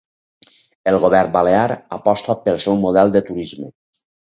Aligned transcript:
El 0.91 0.97
govern 1.03 1.35
balear 1.35 1.67
aposta 1.99 2.37
pel 2.47 2.59
seu 2.67 2.81
model 2.87 3.17
de 3.19 3.25
turisme 3.31 3.73